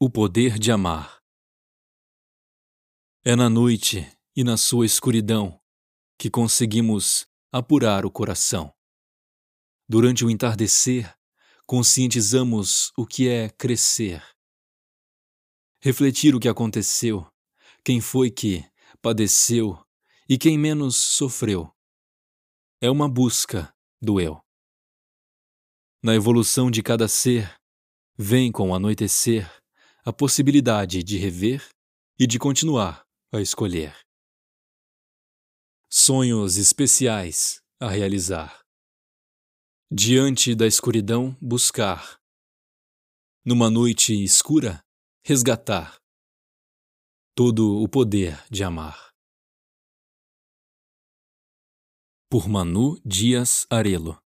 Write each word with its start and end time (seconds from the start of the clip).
O 0.00 0.08
poder 0.08 0.60
de 0.60 0.70
amar. 0.70 1.20
É 3.24 3.34
na 3.34 3.50
noite 3.50 4.08
e 4.36 4.44
na 4.44 4.56
sua 4.56 4.86
escuridão 4.86 5.60
que 6.16 6.30
conseguimos 6.30 7.26
apurar 7.50 8.06
o 8.06 8.10
coração. 8.10 8.72
Durante 9.88 10.24
o 10.24 10.30
entardecer, 10.30 11.12
conscientizamos 11.66 12.92
o 12.96 13.04
que 13.04 13.28
é 13.28 13.50
crescer. 13.50 14.22
Refletir 15.82 16.32
o 16.32 16.38
que 16.38 16.48
aconteceu, 16.48 17.26
quem 17.84 18.00
foi 18.00 18.30
que 18.30 18.64
padeceu 19.02 19.84
e 20.28 20.38
quem 20.38 20.56
menos 20.56 20.94
sofreu. 20.94 21.74
É 22.80 22.88
uma 22.88 23.08
busca 23.08 23.74
do 24.00 24.20
eu. 24.20 24.40
Na 26.00 26.14
evolução 26.14 26.70
de 26.70 26.84
cada 26.84 27.08
ser, 27.08 27.60
vem 28.16 28.52
com 28.52 28.70
o 28.70 28.74
anoitecer 28.76 29.58
a 30.08 30.12
possibilidade 30.12 31.02
de 31.02 31.18
rever 31.18 31.68
e 32.18 32.26
de 32.26 32.38
continuar 32.38 33.06
a 33.30 33.42
escolher. 33.42 33.94
Sonhos 35.92 36.56
especiais 36.56 37.60
a 37.78 37.90
realizar. 37.90 38.58
Diante 39.92 40.54
da 40.54 40.66
escuridão, 40.66 41.36
buscar. 41.38 42.18
Numa 43.44 43.68
noite 43.68 44.14
escura, 44.24 44.82
resgatar. 45.22 45.98
Todo 47.36 47.82
o 47.82 47.86
poder 47.86 48.42
de 48.50 48.64
amar. 48.64 49.10
Por 52.30 52.48
Manu 52.48 52.98
Dias 53.04 53.66
Arelo 53.68 54.18